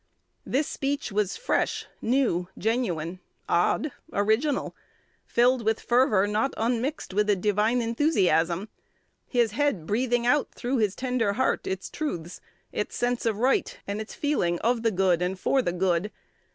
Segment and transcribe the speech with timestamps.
[0.47, 4.75] This speech was fresh, new, genuine, odd, original;
[5.27, 8.67] filled with fervor not unmixed with a divine enthusiasm;
[9.27, 12.41] his head breathing out through his tender heart its truths,
[12.71, 16.11] its sense of right, and its feeling of the good and for the good.